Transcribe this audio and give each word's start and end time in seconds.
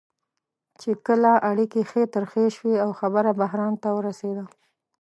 چې 0.79 0.89
کله 1.07 1.31
اړیکې 1.49 1.81
ښې 1.89 2.03
ترخې 2.15 2.45
شوې 2.55 2.75
او 2.83 2.89
خبره 2.99 3.31
بحران 3.41 3.73
ته 3.83 3.89
ورسېده. 3.97 4.43